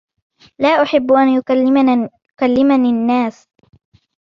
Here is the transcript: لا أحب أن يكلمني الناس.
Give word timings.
لا 0.59 0.69
أحب 0.83 1.11
أن 1.13 1.29
يكلمني 1.29 2.89
الناس. 2.89 3.47